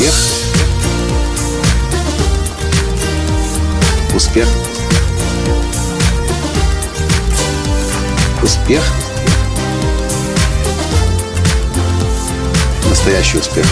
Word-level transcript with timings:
Успех. 0.00 0.14
Успех. 4.14 4.48
Успех. 8.42 8.82
Настоящий 12.88 13.36
успех. 13.36 13.66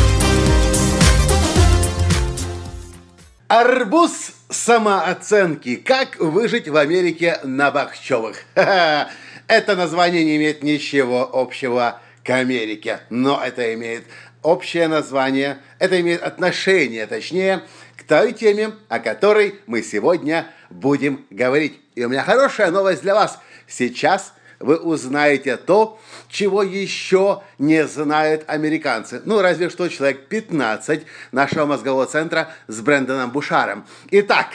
Арбуз 3.49 4.33
самооценки. 4.51 5.77
Как 5.77 6.19
выжить 6.21 6.69
в 6.69 6.77
Америке 6.77 7.39
на 7.43 7.71
Бахчевых? 7.71 8.37
Это 8.55 9.77
название 9.77 10.27
не 10.27 10.37
имеет 10.37 10.63
ничего 10.63 11.27
общего 11.33 12.03
к 12.23 12.31
Америке, 12.31 13.01
но 13.09 13.43
это 13.43 13.73
имеет 13.73 14.05
общее 14.43 14.89
название, 14.89 15.59
это 15.79 16.01
имеет 16.01 16.23
отношение, 16.23 17.07
точнее, 17.07 17.63
к 17.97 18.05
той 18.05 18.33
теме, 18.33 18.73
о 18.89 19.01
которой 19.01 19.57
мы 19.67 19.83
сегодня 19.83 20.47
будем 20.71 21.27
говорить. 21.31 21.81
И 21.95 22.05
у 22.05 22.09
меня 22.09 22.23
хорошая 22.23 22.71
новость 22.71 23.03
для 23.03 23.15
вас. 23.15 23.39
Сейчас 23.67 24.33
вы 24.61 24.77
узнаете 24.77 25.57
то, 25.57 26.01
чего 26.29 26.63
еще 26.63 27.43
не 27.59 27.87
знают 27.87 28.45
американцы. 28.47 29.23
Ну, 29.25 29.41
разве 29.41 29.71
что 29.71 29.89
человек 29.89 30.27
15 30.29 31.03
нашего 31.33 31.67
мозгового 31.67 32.07
центра 32.07 32.51
с 32.67 32.81
Брэндоном 32.81 33.31
Бушаром. 33.31 33.87
Итак, 34.11 34.49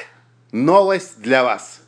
новость 0.52 1.22
для 1.22 1.44
вас. 1.44 1.82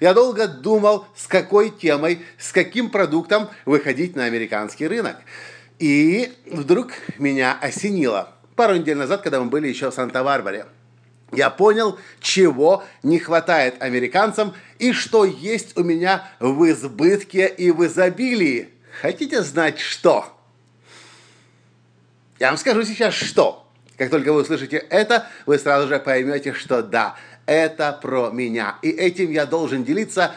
Я 0.00 0.14
долго 0.14 0.46
думал, 0.46 1.06
с 1.16 1.26
какой 1.26 1.70
темой, 1.70 2.24
с 2.38 2.52
каким 2.52 2.90
продуктом 2.90 3.48
выходить 3.64 4.16
на 4.16 4.24
американский 4.24 4.86
рынок. 4.86 5.16
И 5.78 6.32
вдруг 6.46 6.92
меня 7.18 7.58
осенило. 7.60 8.32
Пару 8.56 8.76
недель 8.76 8.96
назад, 8.96 9.22
когда 9.22 9.40
мы 9.40 9.46
были 9.46 9.68
еще 9.68 9.90
в 9.90 9.94
Санта-Барбаре, 9.94 10.66
я 11.32 11.50
понял, 11.50 11.98
чего 12.20 12.84
не 13.02 13.18
хватает 13.18 13.82
американцам 13.82 14.54
и 14.78 14.92
что 14.92 15.24
есть 15.24 15.76
у 15.76 15.82
меня 15.82 16.28
в 16.38 16.70
избытке 16.70 17.48
и 17.48 17.72
в 17.72 17.84
изобилии. 17.86 18.68
Хотите 19.00 19.42
знать 19.42 19.80
что? 19.80 20.32
Я 22.38 22.48
вам 22.48 22.56
скажу 22.56 22.84
сейчас 22.84 23.14
что. 23.14 23.66
Как 23.96 24.10
только 24.10 24.32
вы 24.32 24.42
услышите 24.42 24.76
это, 24.76 25.28
вы 25.46 25.58
сразу 25.58 25.88
же 25.88 25.98
поймете, 25.98 26.52
что 26.52 26.82
да, 26.82 27.16
это 27.46 27.98
про 28.00 28.30
меня. 28.30 28.76
И 28.82 28.90
этим 28.90 29.30
я 29.30 29.46
должен 29.46 29.84
делиться 29.84 30.34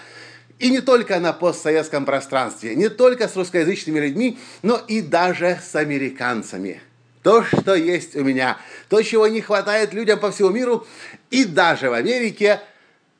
и 0.59 0.69
не 0.69 0.81
только 0.81 1.19
на 1.19 1.33
постсоветском 1.33 2.05
пространстве, 2.05 2.75
не 2.75 2.89
только 2.89 3.27
с 3.27 3.35
русскоязычными 3.35 3.99
людьми, 3.99 4.39
но 4.63 4.81
и 4.87 5.01
даже 5.01 5.59
с 5.63 5.75
американцами. 5.75 6.81
То, 7.23 7.43
что 7.43 7.75
есть 7.75 8.15
у 8.15 8.23
меня, 8.23 8.57
то, 8.89 9.01
чего 9.01 9.27
не 9.27 9.41
хватает 9.41 9.93
людям 9.93 10.19
по 10.19 10.31
всему 10.31 10.49
миру, 10.49 10.87
и 11.29 11.45
даже 11.45 11.89
в 11.89 11.93
Америке, 11.93 12.61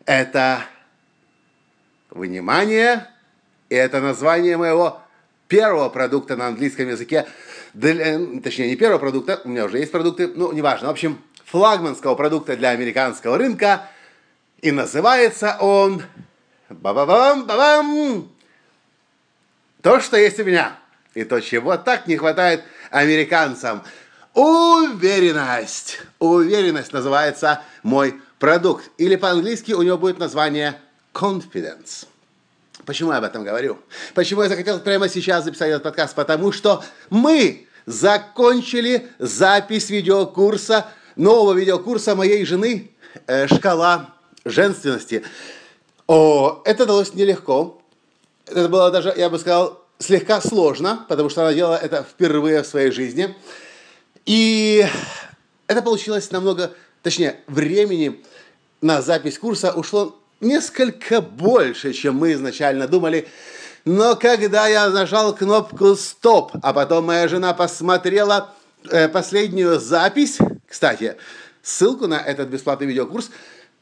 это 0.05 0.61
внимание, 2.09 3.07
и 3.69 3.75
это 3.75 3.99
название 3.99 4.57
моего 4.57 5.01
первого 5.47 5.89
продукта 5.89 6.35
на 6.35 6.47
английском 6.47 6.89
языке, 6.89 7.25
для, 7.73 8.19
точнее, 8.41 8.69
не 8.69 8.75
первого 8.75 8.97
продукта, 8.97 9.41
у 9.43 9.49
меня 9.49 9.65
уже 9.65 9.79
есть 9.79 9.91
продукты, 9.91 10.27
ну, 10.27 10.51
неважно, 10.53 10.87
в 10.87 10.91
общем, 10.91 11.21
флагманского 11.45 12.15
продукта 12.15 12.55
для 12.55 12.69
американского 12.69 13.37
рынка, 13.37 13.89
и 14.61 14.71
называется 14.71 15.57
он 15.59 16.01
Ба-ба-бам, 16.69 17.45
ба-бам! 17.45 18.29
То, 19.81 20.01
что 20.01 20.17
есть 20.17 20.39
у 20.39 20.43
меня, 20.43 20.77
и 21.13 21.23
то, 21.23 21.39
чего 21.39 21.77
так 21.77 22.07
не 22.07 22.17
хватает 22.17 22.63
американцам. 22.91 23.83
Уверенность. 24.33 25.99
Уверенность 26.19 26.91
называется 26.91 27.61
мой 27.83 28.21
продукт. 28.37 28.89
Или 28.97 29.15
по-английски 29.15 29.71
у 29.71 29.81
него 29.81 29.97
будет 29.97 30.19
название 30.19 30.79
confidence. 31.13 32.05
Почему 32.85 33.11
я 33.11 33.17
об 33.17 33.23
этом 33.23 33.43
говорю? 33.43 33.79
Почему 34.13 34.43
я 34.43 34.49
захотел 34.49 34.79
прямо 34.79 35.09
сейчас 35.09 35.45
записать 35.45 35.69
этот 35.69 35.83
подкаст? 35.83 36.15
Потому 36.15 36.51
что 36.51 36.83
мы 37.09 37.67
закончили 37.85 39.09
запись 39.19 39.89
видеокурса, 39.89 40.87
нового 41.15 41.53
видеокурса 41.53 42.15
моей 42.15 42.45
жены 42.45 42.91
э, 43.25 43.47
«Шкала 43.47 44.13
женственности». 44.45 45.23
О, 46.07 46.61
это 46.63 46.85
далось 46.85 47.13
нелегко. 47.13 47.81
Это 48.45 48.69
было 48.69 48.89
даже, 48.89 49.13
я 49.15 49.29
бы 49.29 49.37
сказал, 49.37 49.83
слегка 49.99 50.39
сложно, 50.39 51.05
потому 51.09 51.29
что 51.29 51.41
она 51.41 51.53
делала 51.53 51.75
это 51.75 52.03
впервые 52.03 52.63
в 52.63 52.67
своей 52.67 52.91
жизни. 52.91 53.35
И 54.25 54.85
это 55.67 55.81
получилось 55.81 56.31
намного, 56.31 56.71
точнее, 57.03 57.41
времени 57.47 58.23
на 58.81 59.01
запись 59.01 59.37
курса 59.37 59.73
ушло 59.73 60.17
несколько 60.39 61.19
больше, 61.19 61.91
чем 61.91 62.15
мы 62.15 62.33
изначально 62.33 62.87
думали. 62.87 63.27
Но 63.83 64.15
когда 64.15 64.67
я 64.67 64.89
нажал 64.89 65.35
кнопку 65.35 65.95
«Стоп», 65.95 66.53
а 66.61 66.71
потом 66.71 67.05
моя 67.05 67.27
жена 67.27 67.53
посмотрела 67.53 68.53
э, 68.89 69.09
последнюю 69.09 69.79
запись, 69.79 70.37
кстати, 70.69 71.17
ссылку 71.61 72.07
на 72.07 72.19
этот 72.19 72.47
бесплатный 72.47 72.87
видеокурс– 72.87 73.29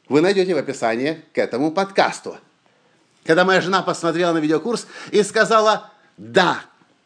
вы 0.08 0.20
найдете 0.20 0.54
в 0.54 0.58
описании 0.58 1.22
к 1.32 1.38
этому 1.38 1.70
подкасту. 1.70 2.36
Когда 3.24 3.44
моя 3.44 3.60
жена 3.60 3.82
посмотрела 3.82 4.32
на 4.32 4.38
видеокурс 4.38 4.86
и 5.10 5.22
сказала 5.22 5.90
«Да, 6.16 6.60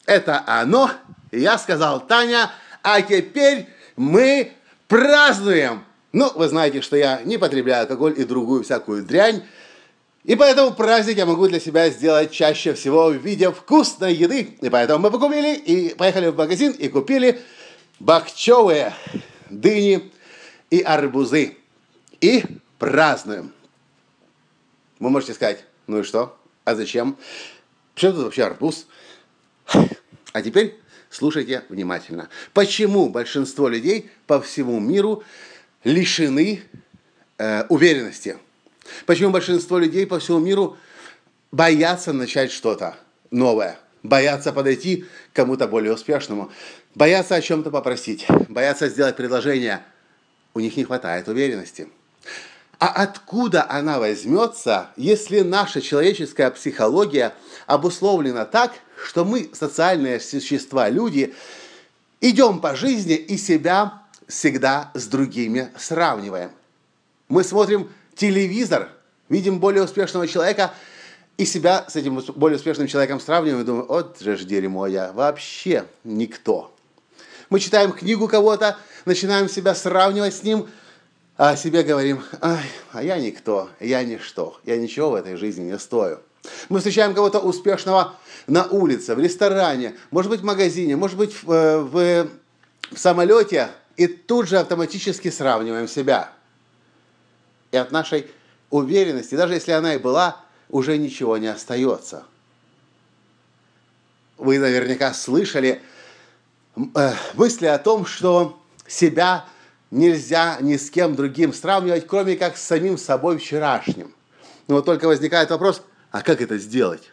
это 0.07 0.43
оно», 0.47 0.91
я 1.33 1.59
сказал 1.59 2.01
«Таня, 2.01 2.51
а 2.83 3.01
теперь 3.01 3.67
мы 3.97 4.53
празднуем». 4.89 5.85
Ну, 6.13 6.31
вы 6.35 6.49
знаете, 6.49 6.81
что 6.83 6.97
я 6.97 7.23
не 7.25 7.39
потребляю 7.39 7.83
алкоголь 7.83 8.15
и 8.19 8.25
другую 8.25 8.65
всякую 8.65 9.05
дрянь, 9.05 9.43
и 10.25 10.37
поэтому 10.37 10.73
праздник 10.73 11.17
я 11.17 11.25
могу 11.25 11.49
для 11.49 11.61
себя 11.61 11.89
сделать 11.89 12.31
чаще 12.31 12.75
всего 12.75 13.07
в 13.07 13.15
виде 13.15 13.51
вкусной 13.51 14.13
еды. 14.13 14.59
И 14.61 14.69
поэтому 14.69 15.05
мы 15.05 15.11
покупили 15.11 15.55
и 15.55 15.95
поехали 15.95 16.29
в 16.29 16.37
магазин 16.37 16.73
и 16.73 16.89
купили 16.89 17.41
бахчевые 18.01 18.93
дыни 19.49 20.13
и 20.69 20.83
арбузы. 20.83 21.57
И 22.21 22.45
празднуем. 22.81 23.53
Вы 24.99 25.11
можете 25.11 25.35
сказать, 25.35 25.65
ну 25.87 26.01
и 26.01 26.03
что? 26.03 26.37
А 26.65 26.75
зачем? 26.75 27.17
Почему 27.95 28.13
тут 28.13 28.25
вообще 28.25 28.45
арбуз? 28.45 28.87
А 30.33 30.43
теперь 30.43 30.81
слушайте 31.11 31.65
внимательно. 31.69 32.29
Почему 32.55 33.09
большинство 33.09 33.69
людей 33.69 34.11
по 34.27 34.41
всему 34.41 34.81
миру 34.81 35.23
лишены 35.85 36.63
э, 37.39 37.65
уверенности? 37.69 38.39
Почему 39.07 39.31
большинство 39.31 39.79
людей 39.79 40.07
по 40.07 40.19
всему 40.19 40.39
миру 40.39 40.77
боятся 41.53 42.13
начать 42.13 42.51
что-то 42.51 42.97
новое? 43.31 43.79
Боятся 44.03 44.53
подойти 44.53 45.05
к 45.33 45.37
кому-то 45.37 45.69
более 45.69 45.93
успешному? 45.93 46.51
Боятся 46.95 47.35
о 47.35 47.43
чем-то 47.43 47.71
попросить? 47.71 48.27
Боятся 48.49 48.89
сделать 48.89 49.17
предложение? 49.17 49.83
У 50.55 50.61
них 50.61 50.77
не 50.77 50.85
хватает 50.85 51.29
уверенности. 51.29 51.89
А 52.81 52.89
откуда 52.89 53.67
она 53.69 53.99
возьмется, 53.99 54.89
если 54.97 55.41
наша 55.41 55.83
человеческая 55.83 56.51
психология 56.51 57.35
обусловлена 57.67 58.47
так, 58.47 58.73
что 59.05 59.27
мы, 59.27 59.51
социальные 59.53 60.19
существа, 60.19 60.89
люди, 60.89 61.35
идем 62.23 62.59
по 62.59 62.75
жизни 62.75 63.17
и 63.17 63.37
себя 63.37 64.03
всегда 64.27 64.91
с 64.95 65.07
другими 65.09 65.71
сравниваем. 65.77 66.53
Мы 67.29 67.45
смотрим 67.45 67.93
телевизор, 68.15 68.89
видим 69.29 69.61
более 69.61 69.85
успешного 69.85 70.27
человека 70.27 70.73
и 71.37 71.45
себя 71.45 71.85
с 71.87 71.97
этим 71.97 72.19
более 72.35 72.57
успешным 72.57 72.87
человеком 72.87 73.21
сравниваем 73.21 73.63
и 73.63 73.67
думаем, 73.67 73.87
вот 73.89 74.21
же 74.21 74.39
ж 74.39 74.45
дерьмо 74.45 74.87
я, 74.87 75.13
вообще 75.13 75.85
никто. 76.03 76.75
Мы 77.51 77.61
читаем 77.61 77.93
книгу 77.93 78.27
кого-то, 78.27 78.79
начинаем 79.05 79.51
себя 79.51 79.75
сравнивать 79.75 80.35
с 80.35 80.43
ним– 80.43 80.67
о 81.41 81.57
себе 81.57 81.83
говорим, 81.83 82.23
Ай, 82.43 82.67
а 82.93 83.03
я 83.03 83.19
никто, 83.19 83.71
я 83.81 84.05
ничто, 84.05 84.61
я 84.67 84.77
ничего 84.77 85.13
в 85.13 85.15
этой 85.15 85.37
жизни 85.37 85.65
не 85.65 85.79
стою. 85.79 86.19
Мы 86.69 86.81
встречаем 86.81 87.15
кого-то 87.15 87.39
успешного 87.39 88.15
на 88.47 88.67
улице, 88.67 89.15
в 89.15 89.19
ресторане, 89.19 89.97
может 90.11 90.31
быть, 90.31 90.41
в 90.41 90.45
магазине, 90.45 90.97
может 90.97 91.17
быть, 91.17 91.43
в, 91.43 91.51
э, 91.51 91.79
в, 91.79 92.29
в 92.93 92.99
самолете, 92.99 93.71
и 93.97 94.07
тут 94.07 94.49
же 94.49 94.59
автоматически 94.59 95.31
сравниваем 95.31 95.89
себя. 95.89 96.31
И 97.73 97.79
от 97.79 97.91
нашей 97.91 98.27
уверенности, 98.69 99.35
даже 99.35 99.55
если 99.55 99.73
она 99.73 99.95
и 99.95 99.99
была, 99.99 100.45
уже 100.69 100.99
ничего 100.99 101.39
не 101.39 101.47
остается. 101.47 102.25
Вы 104.37 104.59
наверняка 104.59 105.15
слышали 105.15 105.81
э, 106.77 107.13
мысли 107.33 107.65
о 107.65 107.79
том, 107.79 108.05
что 108.05 108.61
себя– 108.87 109.47
нельзя 109.91 110.59
ни 110.61 110.77
с 110.77 110.91
кем 110.91 111.17
другим 111.17 111.53
сравнивать, 111.53 112.07
кроме 112.07 112.37
как 112.37 112.57
с 112.57 112.63
самим 112.63 112.99
собой 112.99 113.39
вчерашним. 113.39 114.13
Но 114.69 114.77
вот 114.77 114.85
только 114.85 115.07
возникает 115.07 115.51
вопрос, 115.51 115.83
а 116.11 116.23
как 116.23 116.41
это 116.41 116.59
сделать? 116.59 117.11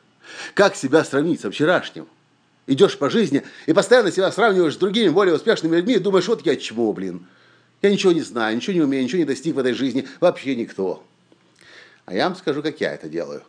Как 0.53 0.75
себя 0.75 1.03
сравнить 1.03 1.41
со 1.41 1.49
вчерашним? 1.49 2.07
Идешь 2.67 2.97
по 2.97 3.09
жизни 3.09 3.43
и 3.65 3.73
постоянно 3.73 4.11
себя 4.11 4.31
сравниваешь 4.31 4.75
с 4.75 4.77
другими 4.77 5.09
более 5.09 5.35
успешными 5.35 5.77
людьми 5.77 5.95
и 5.95 5.99
думаешь, 5.99 6.27
вот 6.27 6.45
я 6.45 6.55
чего, 6.55 6.91
блин. 6.93 7.25
Я 7.81 7.91
ничего 7.91 8.11
не 8.11 8.21
знаю, 8.21 8.55
ничего 8.55 8.73
не 8.73 8.81
умею, 8.81 9.03
ничего 9.03 9.19
не 9.19 9.25
достиг 9.25 9.55
в 9.55 9.59
этой 9.59 9.73
жизни, 9.73 10.07
вообще 10.19 10.55
никто. 10.55 11.03
А 12.05 12.13
я 12.13 12.25
вам 12.27 12.35
скажу, 12.35 12.61
как 12.61 12.81
я 12.81 12.93
это 12.93 13.07
делаю. 13.07 13.43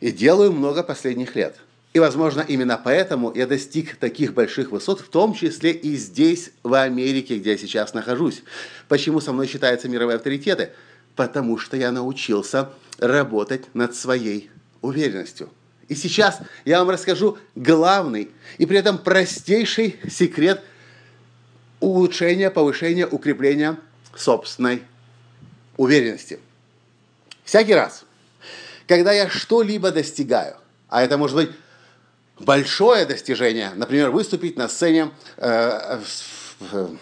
И 0.00 0.12
делаю 0.12 0.52
много 0.52 0.82
последних 0.82 1.34
лет. 1.34 1.56
И, 1.96 1.98
возможно, 1.98 2.44
именно 2.46 2.76
поэтому 2.76 3.34
я 3.34 3.46
достиг 3.46 3.96
таких 3.96 4.34
больших 4.34 4.70
высот, 4.70 5.00
в 5.00 5.08
том 5.08 5.32
числе 5.32 5.70
и 5.70 5.96
здесь, 5.96 6.50
в 6.62 6.74
Америке, 6.74 7.38
где 7.38 7.52
я 7.52 7.56
сейчас 7.56 7.94
нахожусь. 7.94 8.42
Почему 8.86 9.18
со 9.18 9.32
мной 9.32 9.46
считаются 9.46 9.88
мировые 9.88 10.16
авторитеты? 10.16 10.72
Потому 11.14 11.56
что 11.56 11.74
я 11.78 11.90
научился 11.92 12.68
работать 12.98 13.74
над 13.74 13.94
своей 13.94 14.50
уверенностью. 14.82 15.48
И 15.88 15.94
сейчас 15.94 16.40
я 16.66 16.80
вам 16.80 16.90
расскажу 16.90 17.38
главный 17.54 18.30
и 18.58 18.66
при 18.66 18.76
этом 18.76 18.98
простейший 18.98 19.98
секрет 20.06 20.62
улучшения, 21.80 22.50
повышения, 22.50 23.06
укрепления 23.06 23.78
собственной 24.14 24.82
уверенности. 25.78 26.40
Всякий 27.42 27.72
раз, 27.72 28.04
когда 28.86 29.12
я 29.12 29.30
что-либо 29.30 29.92
достигаю, 29.92 30.56
а 30.90 31.02
это 31.02 31.16
может 31.16 31.36
быть 31.36 31.50
большое 32.38 33.06
достижение, 33.06 33.72
например, 33.74 34.10
выступить 34.10 34.56
на 34.56 34.68
сцене 34.68 35.10
э, 35.36 36.00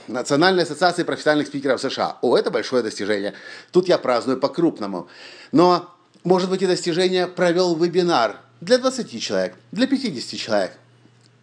Национальной 0.09 0.65
ассоциации 0.65 1.05
профессиональных 1.05 1.47
спикеров 1.47 1.81
США. 1.81 2.19
О, 2.23 2.37
это 2.37 2.51
большое 2.51 2.83
достижение. 2.83 3.35
Тут 3.71 3.89
я 3.89 3.99
праздную 3.99 4.39
по-крупному. 4.39 5.09
Но, 5.53 5.95
может 6.25 6.51
быть, 6.51 6.63
и 6.63 6.67
достижение 6.67 7.27
провел 7.27 7.77
вебинар 7.77 8.41
для 8.61 8.79
20 8.79 9.23
человек, 9.23 9.55
для 9.71 9.87
50 9.87 10.39
человек. 10.39 10.73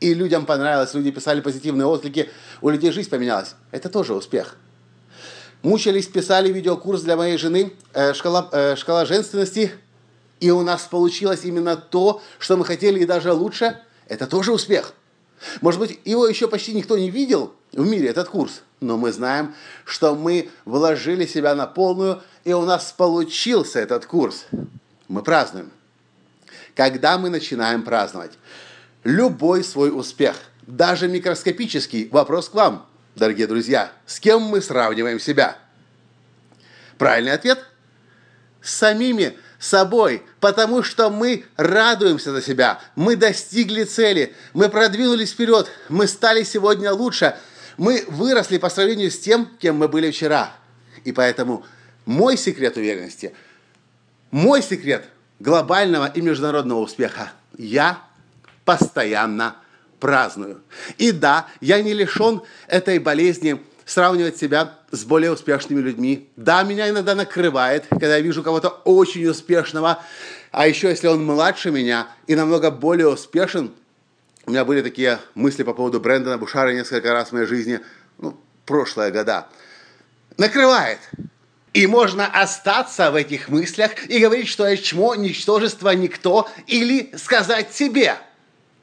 И 0.02 0.14
людям 0.14 0.46
понравилось, 0.46 0.94
люди 0.94 1.12
писали 1.12 1.42
позитивные 1.42 1.86
отклики, 1.86 2.30
у 2.62 2.70
людей 2.70 2.92
жизнь 2.92 3.10
поменялась. 3.10 3.56
Это 3.70 3.88
тоже 3.88 4.14
успех. 4.14 4.58
Мучились, 5.62 6.08
писали 6.08 6.52
видеокурс 6.52 7.04
для 7.04 7.16
моей 7.16 7.38
жены 7.38 7.74
э, 7.94 8.14
шкала, 8.14 8.50
э, 8.52 8.76
«Шкала 8.76 9.06
женственности», 9.06 9.72
и 10.42 10.50
у 10.50 10.64
нас 10.64 10.82
получилось 10.82 11.46
именно 11.46 11.78
то, 11.78 12.22
что 12.40 12.58
мы 12.58 12.66
хотели, 12.66 13.00
и 13.00 13.06
даже 13.06 13.32
лучше. 13.32 13.80
Это 14.08 14.28
тоже 14.28 14.52
успех. 14.52 14.94
Может 15.62 15.80
быть, 15.80 16.00
его 16.04 16.28
еще 16.28 16.48
почти 16.48 16.74
никто 16.74 16.98
не 16.98 17.10
видел 17.10 17.54
в 17.72 17.88
мире, 17.88 18.10
этот 18.10 18.28
курс. 18.28 18.64
Но 18.80 18.98
мы 18.98 19.12
знаем, 19.12 19.56
что 19.86 20.16
мы 20.16 20.50
вложили 20.66 21.28
себя 21.28 21.56
на 21.56 21.68
полную, 21.68 22.22
и 22.44 22.54
у 22.54 22.64
нас 22.64 22.92
получился 22.92 23.80
этот 23.80 24.08
курс. 24.08 24.48
Мы 25.08 25.22
празднуем. 25.22 25.72
Когда 26.76 27.18
мы 27.20 27.30
начинаем 27.30 27.84
праздновать 27.84 28.32
любой 29.04 29.64
свой 29.64 29.96
успех, 29.96 30.36
даже 30.66 31.08
микроскопический, 31.08 32.10
вопрос 32.10 32.50
к 32.50 32.56
вам, 32.56 32.88
дорогие 33.16 33.46
друзья, 33.46 33.92
с 34.08 34.20
кем 34.20 34.42
мы 34.42 34.62
сравниваем 34.62 35.20
себя? 35.20 35.58
Правильный 36.98 37.34
ответ– 37.34 37.64
с 38.62 38.74
самими 38.76 39.38
собой, 39.62 40.24
потому 40.42 40.84
что 40.84 41.10
мы 41.10 41.46
радуемся 41.56 42.34
за 42.34 42.42
себя, 42.42 42.82
мы 42.96 43.16
достигли 43.16 43.86
цели, 43.86 44.36
мы 44.54 44.68
продвинулись 44.68 45.32
вперед, 45.32 45.72
мы 45.88 46.08
стали 46.08 46.44
сегодня 46.44 46.92
лучше, 46.92 47.38
мы 47.78 48.04
выросли 48.10 48.58
по 48.58 48.70
сравнению 48.70 49.10
с 49.10 49.20
тем, 49.20 49.48
кем 49.60 49.78
мы 49.78 49.88
были 49.88 50.12
вчера. 50.12 50.52
И 51.06 51.14
поэтому 51.14 51.66
мой 52.06 52.36
секрет 52.36 52.76
уверенности, 52.76 53.34
мой 54.32 54.62
секрет 54.62 55.06
глобального 55.40 56.08
и 56.08 56.22
международного 56.22 56.80
успеха– 56.80 57.32
я 57.58 58.02
постоянно 58.66 59.56
праздную. 60.00 60.62
И 60.98 61.12
да, 61.12 61.48
я 61.60 61.82
не 61.82 61.94
лишен 61.94 62.42
этой 62.68 63.00
болезни 63.00 63.62
сравнивать 63.92 64.38
себя 64.38 64.76
с 64.92 65.04
более 65.04 65.32
успешными 65.32 65.82
людьми. 65.82 66.30
Да, 66.38 66.64
меня 66.64 66.90
иногда 66.90 67.14
накрывает, 67.14 67.86
когда 67.90 68.16
я 68.16 68.22
вижу 68.22 68.42
кого-то 68.42 68.70
очень 68.70 69.28
успешного, 69.28 70.02
а 70.52 70.68
еще 70.68 70.90
если 70.90 71.08
он 71.08 71.26
младше 71.26 71.72
меня 71.72 72.08
и 72.26 72.36
намного 72.36 72.72
более 72.72 73.10
успешен, 73.10 73.74
у 74.46 74.52
меня 74.52 74.66
были 74.66 74.82
такие 74.82 75.20
мысли 75.36 75.64
по 75.64 75.74
поводу 75.74 76.00
Брэндона 76.00 76.38
Бушара 76.38 76.74
несколько 76.74 77.12
раз 77.12 77.30
в 77.30 77.32
моей 77.34 77.46
жизни, 77.46 77.82
ну, 78.18 78.38
прошлые 78.66 79.12
года. 79.12 79.48
Накрывает. 80.38 81.00
И 81.74 81.86
можно 81.88 82.28
остаться 82.28 83.12
в 83.12 83.16
этих 83.16 83.50
мыслях 83.50 83.92
и 84.10 84.20
говорить, 84.20 84.48
что 84.48 84.68
я 84.68 84.76
чмо, 84.78 85.16
ничтожество, 85.16 85.90
никто, 85.90 86.50
или 86.68 87.14
сказать 87.18 87.74
себе– 87.74 88.16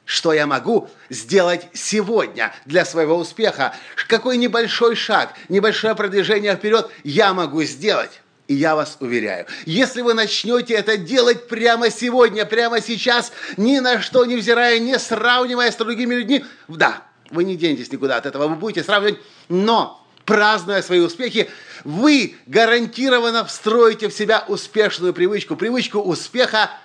что 0.09 0.33
я 0.33 0.47
могу 0.47 0.89
сделать 1.11 1.67
сегодня 1.73 2.51
для 2.65 2.83
своего 2.83 3.15
успеха, 3.15 3.75
какой 4.07 4.37
небольшой 4.37 4.95
шаг, 4.95 5.35
небольшое 5.49 5.93
продвижение 5.93 6.55
вперед 6.55 6.89
я 7.03 7.31
могу 7.35 7.61
сделать. 7.61 8.21
И 8.47 8.55
я 8.55 8.75
вас 8.75 8.97
уверяю, 9.01 9.45
если 9.67 10.01
вы 10.01 10.15
начнете 10.15 10.73
это 10.73 10.97
делать 10.97 11.47
прямо 11.47 11.91
сегодня, 11.91 12.47
прямо 12.47 12.81
сейчас, 12.81 13.31
ни 13.55 13.77
на 13.77 14.01
что 14.01 14.25
не 14.25 14.35
взирая, 14.35 14.79
не 14.79 14.97
сравнивая 14.97 15.71
с 15.71 15.75
другими 15.75 16.15
людьми, 16.15 16.43
да, 16.67 17.03
вы 17.29 17.43
не 17.43 17.55
денетесь 17.55 17.91
никуда 17.91 18.17
от 18.17 18.25
этого, 18.25 18.47
вы 18.47 18.55
будете 18.55 18.83
сравнивать, 18.83 19.19
но 19.47 20.03
празднуя 20.25 20.81
свои 20.81 21.01
успехи, 21.01 21.51
вы 21.83 22.35
гарантированно 22.47 23.45
встроите 23.45 24.09
в 24.09 24.13
себя 24.15 24.43
успешную 24.47 25.13
привычку, 25.13 25.55
привычку 25.55 25.99
успеха– 25.99 26.71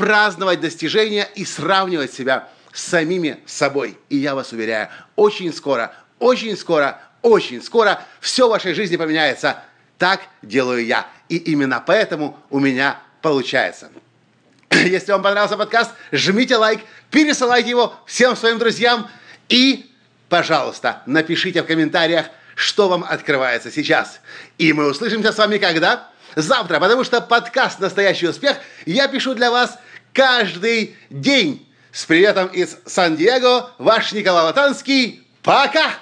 праздновать 0.00 0.62
достижения 0.62 1.28
и 1.34 1.44
сравнивать 1.44 2.10
себя 2.10 2.48
с 2.72 2.82
самими 2.82 3.38
собой. 3.44 3.98
И 4.08 4.16
я 4.16 4.34
вас 4.34 4.50
уверяю, 4.50 4.88
очень 5.14 5.52
скоро, 5.52 5.92
очень 6.18 6.56
скоро, 6.56 7.02
очень 7.20 7.62
скоро 7.62 8.02
все 8.18 8.46
в 8.46 8.50
вашей 8.50 8.72
жизни 8.72 8.96
поменяется. 8.96 9.62
Так 9.98 10.22
делаю 10.40 10.86
я. 10.86 11.06
И 11.28 11.36
именно 11.36 11.84
поэтому 11.86 12.38
у 12.48 12.60
меня 12.60 12.98
получается. 13.20 13.90
Если 14.70 15.12
вам 15.12 15.22
понравился 15.22 15.58
подкаст, 15.58 15.90
жмите 16.12 16.56
лайк, 16.56 16.80
пересылайте 17.10 17.68
его 17.68 17.94
всем 18.06 18.36
своим 18.36 18.58
друзьям 18.58 19.06
и, 19.50 19.92
пожалуйста, 20.30 21.02
напишите 21.04 21.62
в 21.62 21.66
комментариях, 21.66 22.24
что 22.54 22.88
вам 22.88 23.04
открывается 23.06 23.70
сейчас. 23.70 24.20
И 24.56 24.72
мы 24.72 24.88
услышимся 24.88 25.30
с 25.30 25.36
вами 25.36 25.58
когда? 25.58 26.08
Завтра, 26.36 26.80
потому 26.80 27.04
что 27.04 27.20
подкаст 27.20 27.80
«Настоящий 27.80 28.28
успех» 28.28 28.56
я 28.86 29.06
пишу 29.08 29.34
для 29.34 29.50
вас– 29.50 29.78
каждый 30.12 30.96
день. 31.10 31.66
С 31.92 32.04
приветом 32.04 32.46
из 32.48 32.76
Сан-Диего, 32.86 33.70
ваш 33.78 34.12
Николай 34.12 34.44
Латанский. 34.44 35.26
Пока! 35.42 35.94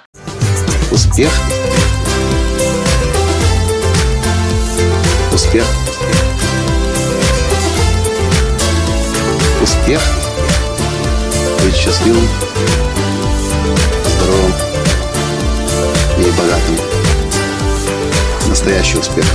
Успех! 0.91 1.31
Успех! 5.33 5.65
Успех! 9.61 10.01
Быть 11.63 11.75
счастливым, 11.75 12.27
здоровым 14.05 14.53
и 16.17 16.31
богатым. 16.37 16.77
Настоящий 18.47 18.97
успех! 18.97 19.25